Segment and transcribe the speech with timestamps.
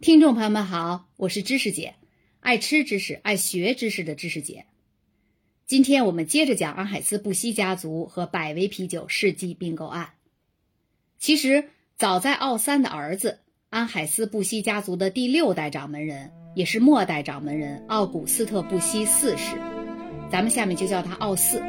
[0.00, 1.94] 听众朋友们好，我是知识姐，
[2.40, 4.64] 爱吃知识、爱学知识的知识姐。
[5.66, 10.12] 今天我们接着讲安海斯布希家族和百威啤酒世纪并购案。
[11.18, 11.68] 其实，
[11.98, 19.54] 早在奥三的儿子安海斯布希家族的第六代掌门人，也是末代掌门人奥古斯特布希四世，
[20.32, 21.62] 咱们下面就叫他奥四。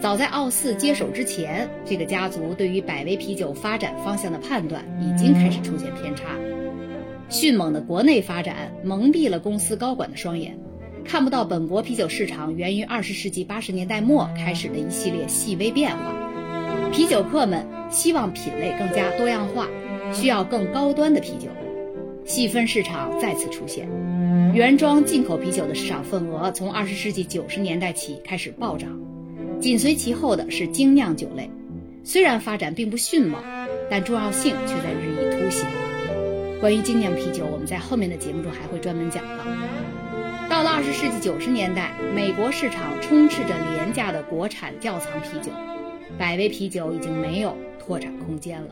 [0.00, 6.38] 早在奥四接手之前，这个家族对于百威啤酒发展方向的判断已经开始出现偏差。
[7.28, 10.58] 迅猛的国内发展蒙蔽了公司高管的双眼，
[11.04, 16.14] 看不到本国啤酒市场源于二十世纪八十年代末开始的一系列细微变化。
[16.92, 19.68] 啤酒客们希望品类更加多样化，
[20.12, 21.48] 需要更高端的啤酒，
[22.24, 23.88] 细分市场再次出现。
[24.54, 28.96] 原装进口啤酒的市场份额从二十世纪九十年代起开始暴涨，
[29.60, 31.50] 紧随其后的是精酿酒类，
[32.04, 33.42] 虽然发展并不迅猛，
[33.90, 35.83] 但重要性却在日益凸显。
[36.64, 39.44] 关于精酿啤酒，我们在后面的节目中还会专门讲到。
[40.48, 45.52] 到了二十世纪九十年代，美国市场充斥着廉价的国产窖藏啤酒，
[46.16, 48.68] 百威啤酒已经没有拓展空间了。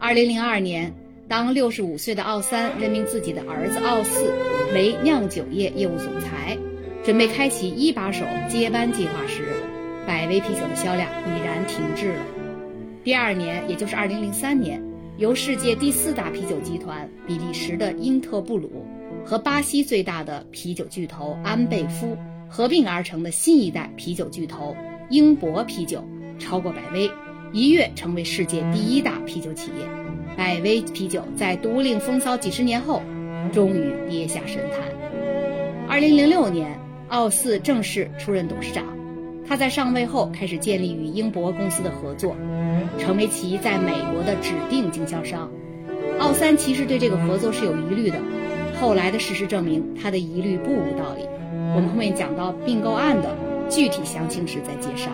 [0.00, 0.92] 二零零二年，
[1.28, 4.34] 当六十五岁的奥三任命自己的儿子奥四
[4.74, 6.58] 为酿酒业业务总裁，
[7.04, 9.44] 准备开启一把手接班计划时，
[10.08, 12.24] 百威啤酒的销量已然停滞了。
[13.04, 14.82] 第二年，也就是二零零三年。
[15.18, 18.86] 由世界第四大啤酒集团比利时的英特布鲁
[19.26, 22.16] 和巴西最大的啤酒巨头安倍夫
[22.48, 24.74] 合并而成的新一代啤酒巨头
[25.10, 26.02] 英博啤酒，
[26.38, 27.10] 超过百威，
[27.52, 29.86] 一跃成为世界第一大啤酒企业。
[30.34, 33.02] 百威啤酒在独领风骚几十年后，
[33.52, 34.80] 终于跌下神坛。
[35.88, 38.86] 二零零六年，奥斯正式出任董事长。
[39.46, 42.36] 他在上位后开始建立与英博公司的合作，
[42.98, 45.50] 成为其在美国的指定经销商。
[46.18, 48.18] 奥三其实对这个合作是有疑虑的，
[48.80, 51.26] 后来的事实证明他的疑虑不无道理。
[51.74, 53.36] 我们后面讲到并购案的
[53.68, 55.10] 具体详情时再介绍。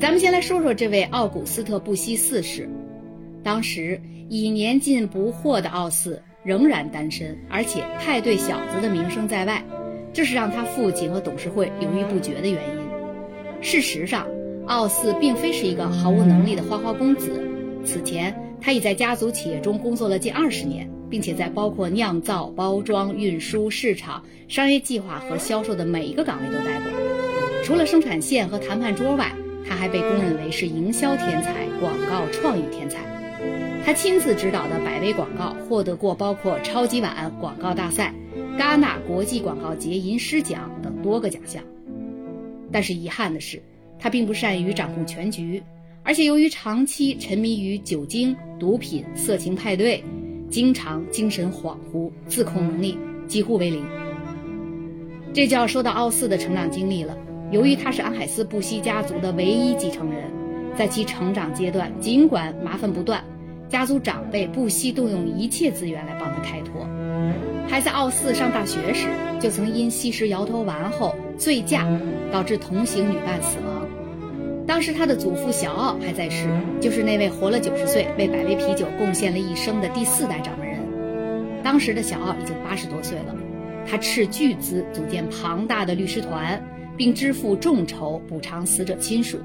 [0.00, 2.68] 咱们先来说说这位奥古斯特布希四世。
[3.44, 9.62] 当时已年近不惑的奥四仍然单身，而且派对小子的名声在外。
[10.12, 13.62] 这是让他父亲和董事会犹豫不决的原因。
[13.62, 14.26] 事实上，
[14.66, 17.40] 奥斯并非是一个毫无能力的花花公子。
[17.84, 26.92] 此前，他已在家族企业中工作了近二十年，并且在包括酿造、包装、运输、市场、商业计划和销售的每一个岗位都待过。
[27.64, 29.32] 除了生产线和谈判桌外，
[29.68, 32.98] 他还被公认为是营销天才、广告创意天才。
[33.84, 38.12] 他亲自指导的百威广告获得过包括超级碗广告大赛。
[38.58, 41.62] 戛纳国际广告节银狮奖等多个奖项，
[42.70, 43.62] 但是遗憾的是，
[43.98, 45.62] 他并不善于掌控全局，
[46.02, 50.02] 而且由于长期沉迷于酒精、毒品、色情派对，
[50.50, 52.96] 经常精神恍惚，自控能力
[53.26, 53.82] 几乎为零。
[55.32, 57.16] 这就要说到奥斯的成长经历了。
[57.50, 60.30] 由于他是安海斯布希家族的唯一继承人，
[60.76, 63.22] 在其成长阶段，尽管麻烦不断，
[63.72, 66.86] 家族长辈不惜动用一切资源来帮他开脱。
[67.66, 69.08] 还在奥四上大学时，
[69.40, 71.88] 就曾因吸食摇头丸后醉驾，
[72.30, 73.88] 导致同行女伴死亡。
[74.66, 76.46] 当时他的祖父小奥还在世，
[76.82, 80.78] 就是那位活了九十岁、为百威啤酒贡献了一生的第四代掌门人。
[81.62, 83.34] 当时的小奥已经八十多岁了，
[83.90, 86.62] 他斥巨资组建庞大的律师团，
[86.94, 89.38] 并支付众筹补偿死者亲属，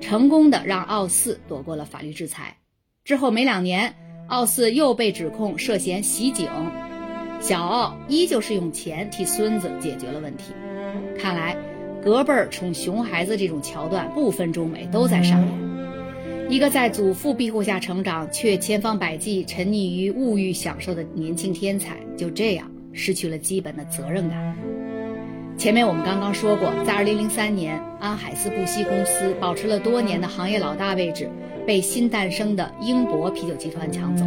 [0.00, 2.56] 成功的让奥四躲过了法律制裁。
[3.04, 3.94] 之后没两年，
[4.28, 6.48] 奥四又被指控涉嫌袭警。
[7.38, 10.54] 小奥依旧是用钱替孙子解决了问题，
[11.18, 11.54] 看来
[12.02, 16.48] 隔辈儿宠熊孩子这种桥段不分中美都在上演。
[16.48, 24.56] 一个在祖父庇护下成长却千方百计沉溺于物欲享受的年轻天才，就这样失去了基本的责任感。
[25.56, 31.30] 前面我们刚刚说过，在2003年，安海斯布希公司保持了多年的行业老大位置，
[31.66, 34.26] 被新诞生的英博啤酒集团抢走。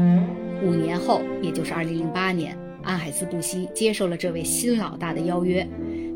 [0.64, 2.58] 五年后，也就是2008年。
[2.82, 5.68] 安海斯布希接受了这位新老大的邀约，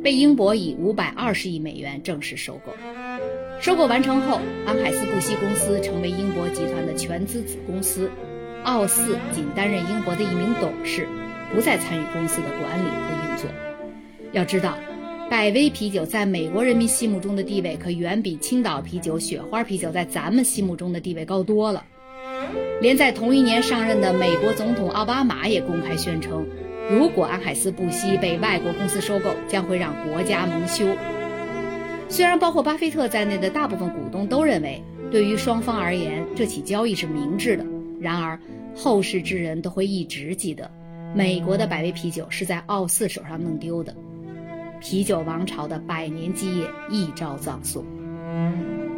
[0.02, 2.72] 被英博以五百二十亿美元正式收购。
[3.60, 8.10] 收购完成后，安海斯布希公司成为英博集团的全资子公司。
[8.64, 11.08] 奥四仅担任英博的一名董事，
[11.54, 13.50] 不再参与公司的管理和运作。
[14.32, 14.78] 要知道，
[15.32, 21.86] 百威啤酒在美国人民心目中的地位可远比青岛啤酒、雪花啤酒在咱们心目中的地位高多了。
[22.82, 26.46] 连在同一年上任的美国总统奥巴马也公开宣称，
[26.90, 30.86] 如果安海斯不惜被外国公司收购，将会让国家蒙羞。
[32.10, 37.66] 虽然包括巴菲特在内的大部分股东都认为，对于双方而言这起交易是明智的，
[38.02, 38.38] 然而
[38.76, 40.70] 后世之人都会一直记得，
[41.16, 43.96] 美国的百威啤酒是在奥四手上弄丢的，
[44.82, 47.86] 啤酒王朝的百年基业一朝葬送。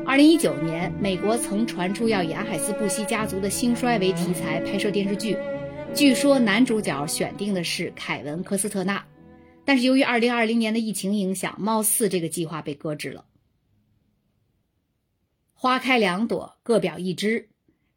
[0.05, 5.37] 二零一九年，美国曾传出要以安海斯布希家族的兴衰为题材拍摄电视剧，
[5.93, 9.05] 据说男主角选定的是凯文·科斯特纳，
[9.65, 13.25] 但是由于二零二零年的疫情影响，貌似这个计划被搁置了。
[15.53, 17.49] 花开两朵，各表一枝。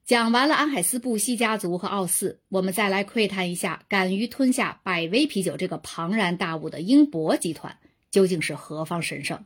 [0.07, 7.77] 讲完了安海斯布希家族和奥四，我们再来窥探一下敢于吞下百威啤酒这个庞然大物的英博集团
[8.13, 9.45] 究竟是何方神圣。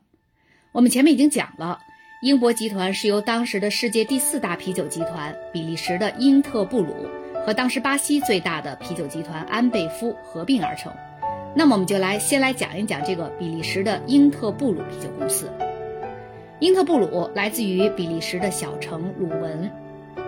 [0.73, 1.79] 我们前面已经讲了，
[2.23, 6.95] 英博集团是由当时的世界第四大啤酒集团比利时的英特布鲁
[7.47, 10.93] 和当时巴西最大的啤酒集团安贝夫合并而成。
[11.57, 15.51] 那么我们就来先来讲一讲这个比利时的英特布鲁啤酒公司。
[16.59, 19.73] 英特布鲁来自于比利时的小城鲁文，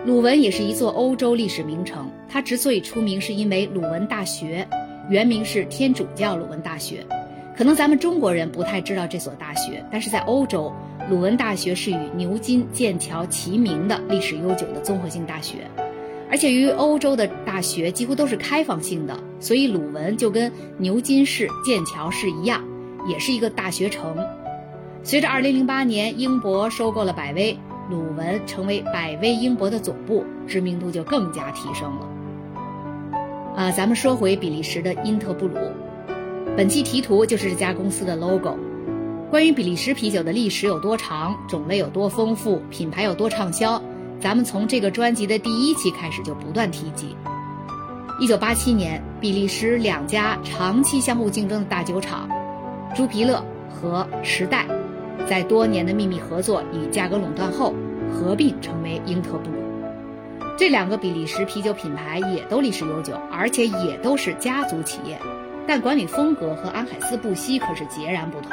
[0.05, 2.11] 鲁文也是一座欧洲历史名城。
[2.29, 4.67] 它之所以出名，是因为鲁文大学，
[5.09, 7.05] 原名是天主教鲁文大学。
[7.57, 10.73] 可能咱们中国人不太知道这所大学，但是在欧洲，
[11.11, 15.59] 鲁文大学是与牛津、剑桥齐名的历史悠久的综合性大学。
[16.31, 22.65] 而且，由于欧洲的大学几乎都是开放性的，所以鲁文就跟牛津市、剑桥市一样，
[23.07, 24.17] 也是一个大学城。
[25.03, 27.55] 随着2008年英博收购了百威，
[27.91, 32.09] 鲁文成为百威英博的总部，知名度就更加提升了。
[33.57, 35.55] 啊，咱们说回比利时的因特布鲁，
[36.57, 38.57] 本期题图就是这家公司的 logo。
[39.31, 43.83] 关于比利时啤酒的历史有多长，种类有多丰富，品牌有多畅销，
[44.21, 47.17] 咱们从这个专辑的第一期开始就不断提及。
[48.21, 52.29] 1987年，比利时两家长期相互竞争的大酒厂，
[52.95, 54.67] 朱皮勒和时代。
[55.29, 57.75] 在多年的秘密合作与价格垄断后，
[58.13, 59.57] 合并成为英特布鲁。
[60.59, 65.19] 这两个比利时啤酒品牌也都历史悠久，而且也都是家族企业，
[65.67, 68.51] 但管理风格和安海斯布希可是截然不同。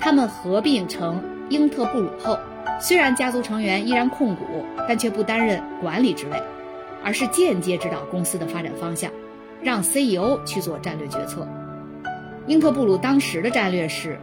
[0.00, 2.38] 他们合并成英特布鲁后，
[2.80, 6.42] 虽然家族成员依然控股，但却不担任管理职位，
[7.04, 9.10] 而是间接指导公司的发展方向，
[9.62, 11.46] 让 CEO 去做战略决策。
[12.46, 14.18] 英特布鲁当时的战略是。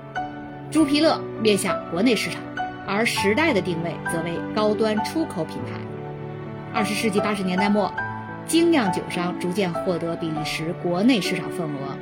[0.71, 2.41] 朱皮勒面向国内市场，
[2.87, 5.77] 而时代的定位则为高端出口品牌。
[6.73, 7.91] 二十世纪八十年代末，
[8.47, 11.97] 精酿酒商逐渐获得比利时国内市场份额。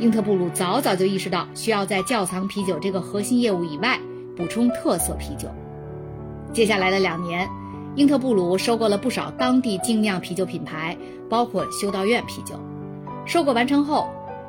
[0.00, 4.00] 英特布鲁早早就意识到需要在窖藏啤酒这个核心业务以外
[4.36, 5.48] 补充特色啤酒。
[6.52, 7.48] 接下来的两年，
[7.94, 10.96] 英特布鲁收购了不少当地精酿啤酒品牌，
[11.30, 12.58] 包括修道院啤酒。
[13.24, 14.08] 收购完成后。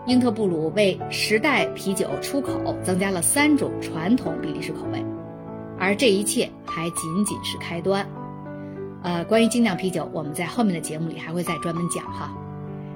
[0.09, 5.05] 英特布鲁为时代啤酒出口增加了三种传统比利时口味，
[5.77, 8.03] 而这一切还仅仅是开端。
[9.03, 12.35] 呃，关于精酿啤酒，我们在后面的节目里还会再专门讲哈。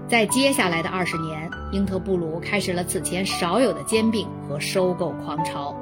[0.08, 5.76] 在接下来的二十年，英特布鲁开始了此前少有的兼并和收购狂潮。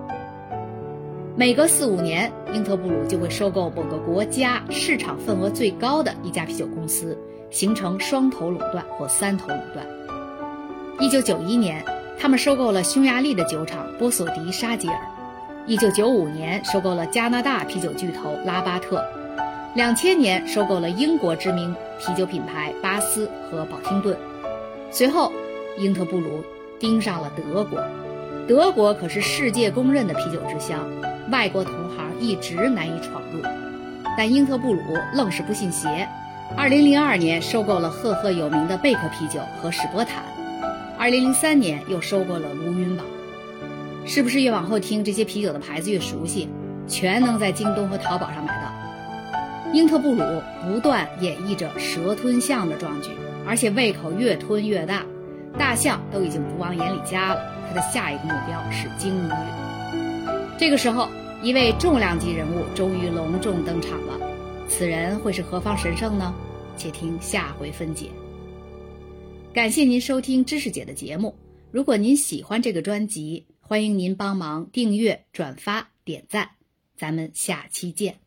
[1.37, 7.17] 每隔四五年，英特布鲁就会收购某个国家市场份额最高的一家啤酒公司，
[7.49, 9.87] 形成双头垄断或三头垄断。
[11.01, 11.83] 一九九一年，
[12.19, 14.95] 他们收购了匈牙利的酒厂波索迪沙吉尔；
[15.65, 19.01] 一九九五年，收购了加拿大啤酒巨头拉巴特；
[19.73, 24.15] 两千年，收购了英国知名啤酒品牌巴斯和宝汀顿。
[24.91, 25.31] 随后，
[25.79, 26.43] 英特布鲁
[26.79, 27.83] 盯上了德国，
[28.47, 30.87] 德国可是世界公认的啤酒之乡，
[31.31, 33.41] 外国同行一直难以闯入。
[34.15, 34.81] 但英特布鲁
[35.15, 36.07] 愣是不信邪，
[36.55, 40.23] 二零零二年收购了赫赫有名的贝壳啤酒和史波坦。
[41.01, 43.03] 二零零三年又收购了卢云堡，
[44.05, 46.47] 是不是越往后听这些啤酒的牌子越熟悉？
[46.87, 49.73] 全能在京东和淘宝上买到。
[49.73, 50.21] 英特布鲁
[50.63, 53.09] 不断演绎着蛇吞象的壮举，
[53.47, 55.03] 而且胃口越吞越大，
[55.57, 57.41] 大象都已经不往眼里夹了。
[57.67, 59.31] 它的下一个目标是鲸鱼。
[60.59, 61.09] 这个时候，
[61.41, 64.19] 一位重量级人物终于隆重登场了，
[64.69, 66.31] 此人会是何方神圣呢？
[66.77, 68.11] 且听下回分解。
[69.53, 71.35] 感谢您收听知识姐的节目。
[71.71, 76.51] 如果您喜欢这个专辑，欢迎您帮忙订阅、转发、点赞。
[76.95, 78.19] 咱们下期见。